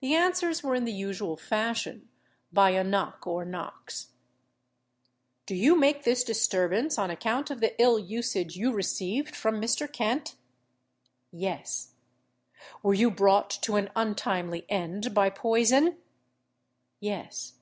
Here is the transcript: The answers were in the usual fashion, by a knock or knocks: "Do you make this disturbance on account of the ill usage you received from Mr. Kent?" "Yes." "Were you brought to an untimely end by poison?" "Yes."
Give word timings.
The 0.00 0.14
answers 0.14 0.62
were 0.62 0.74
in 0.74 0.86
the 0.86 0.94
usual 0.94 1.36
fashion, 1.36 2.08
by 2.54 2.70
a 2.70 2.82
knock 2.82 3.26
or 3.26 3.44
knocks: 3.44 4.12
"Do 5.44 5.54
you 5.54 5.76
make 5.76 6.04
this 6.04 6.24
disturbance 6.24 6.96
on 6.96 7.10
account 7.10 7.50
of 7.50 7.60
the 7.60 7.78
ill 7.78 7.98
usage 7.98 8.56
you 8.56 8.72
received 8.72 9.36
from 9.36 9.60
Mr. 9.60 9.86
Kent?" 9.92 10.36
"Yes." 11.30 11.92
"Were 12.82 12.94
you 12.94 13.10
brought 13.10 13.50
to 13.60 13.76
an 13.76 13.90
untimely 13.94 14.64
end 14.70 15.12
by 15.12 15.28
poison?" 15.28 15.98
"Yes." 16.98 17.52